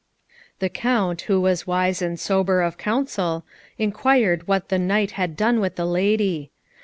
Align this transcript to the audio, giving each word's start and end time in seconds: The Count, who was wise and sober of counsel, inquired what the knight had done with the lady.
The 0.57 0.69
Count, 0.69 1.21
who 1.29 1.39
was 1.39 1.67
wise 1.67 2.01
and 2.01 2.19
sober 2.19 2.63
of 2.63 2.75
counsel, 2.79 3.45
inquired 3.77 4.47
what 4.47 4.69
the 4.69 4.79
knight 4.79 5.11
had 5.11 5.37
done 5.37 5.59
with 5.59 5.75
the 5.75 5.85
lady. 5.85 6.49